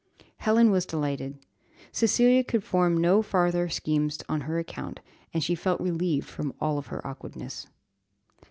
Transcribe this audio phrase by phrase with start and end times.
[0.37, 1.45] Helen was delighted.
[1.91, 4.99] Cecilia could form no farther schemes on her account,
[5.31, 7.67] and she felt relieved from all her awkwardness.